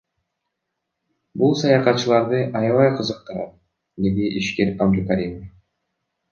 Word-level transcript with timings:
Бул 1.41 1.53
саякатчыларды 1.59 2.41
аябай 2.61 2.91
кызыктырат,— 2.97 3.55
деди 4.09 4.33
ишкер 4.43 4.75
Абдукаримов. 4.89 5.49